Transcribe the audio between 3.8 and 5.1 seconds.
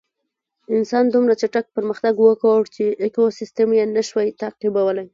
نهشوی تعقیبولی.